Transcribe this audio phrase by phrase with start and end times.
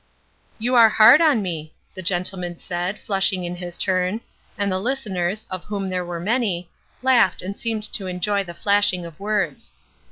[0.57, 4.21] "You are hard on me," the gentleman said, flushing in his turn,
[4.57, 6.71] and the listeners, of whom there were many,
[7.03, 9.73] laughed and seemed to enjoy the flashing of words.